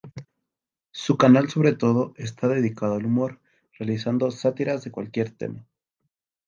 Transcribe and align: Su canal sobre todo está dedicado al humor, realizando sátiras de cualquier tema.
Su 0.91 1.15
canal 1.15 1.47
sobre 1.51 1.73
todo 1.73 2.13
está 2.17 2.47
dedicado 2.47 2.95
al 2.95 3.05
humor, 3.05 3.39
realizando 3.77 4.31
sátiras 4.31 4.83
de 4.83 4.89
cualquier 4.89 5.29
tema. 5.29 5.67